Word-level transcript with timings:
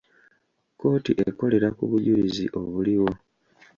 Kkooti 0.73 1.11
ekolera 1.27 1.69
ku 1.77 1.83
bujulizi 1.91 2.45
obuliwo. 2.59 3.11